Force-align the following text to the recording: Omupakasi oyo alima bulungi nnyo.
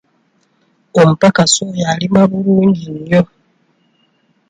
Omupakasi 0.99 1.59
oyo 1.69 1.83
alima 1.93 2.21
bulungi 2.31 2.85
nnyo. 2.97 3.21